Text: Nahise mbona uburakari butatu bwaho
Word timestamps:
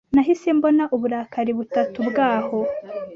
Nahise 0.13 0.47
mbona 0.57 0.83
uburakari 0.95 1.51
butatu 1.59 1.99
bwaho 2.09 2.59